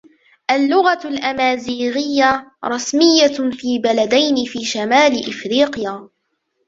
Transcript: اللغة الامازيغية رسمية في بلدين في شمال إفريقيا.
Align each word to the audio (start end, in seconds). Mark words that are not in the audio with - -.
اللغة 0.51 1.07
الامازيغية 1.07 2.51
رسمية 2.65 3.51
في 3.51 3.79
بلدين 3.79 4.45
في 4.45 4.65
شمال 4.65 5.29
إفريقيا. 5.29 6.09